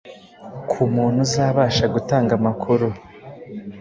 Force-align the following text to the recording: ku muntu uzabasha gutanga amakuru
ku 0.69 0.79
muntu 0.93 1.17
uzabasha 1.25 1.85
gutanga 1.93 2.31
amakuru 2.39 2.87